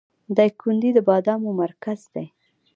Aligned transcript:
دایکنډي 0.35 0.89
د 0.93 0.99
بادامو 1.07 1.51
مرکز 1.61 1.99
دی 2.13 2.25